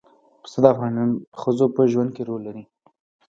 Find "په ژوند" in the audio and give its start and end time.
1.75-2.09